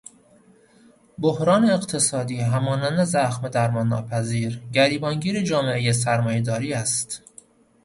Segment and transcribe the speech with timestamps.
[1.19, 7.23] بحران اقتصادی همانند زخم درمان ناپذیر گریبان گیر جامعهُ سرمایه داری است.